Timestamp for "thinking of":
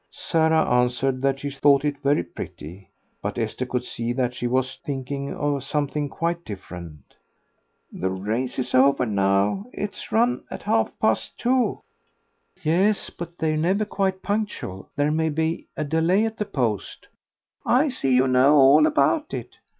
4.83-5.63